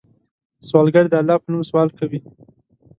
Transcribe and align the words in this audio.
سوالګر 0.67 1.05
د 1.09 1.13
الله 1.21 1.37
په 1.41 1.47
نوم 1.51 1.63
سوال 1.69 1.89
کوي 1.99 2.19